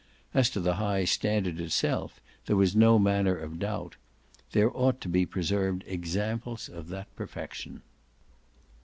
[0.33, 3.97] As to the high standard itself there was no manner of doubt:
[4.51, 7.83] there ought to be preserved examples of that perfection.